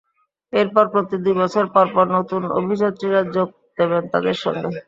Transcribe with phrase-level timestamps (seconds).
[0.53, 4.69] এরপর প্রতি দুই বছর পরপর নতুন অভিযাত্রীরা যোগ দেবেন তাঁদের সঙ্গে।